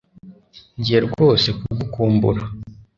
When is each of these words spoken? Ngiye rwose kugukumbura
Ngiye 0.77 0.99
rwose 1.07 1.47
kugukumbura 1.59 2.41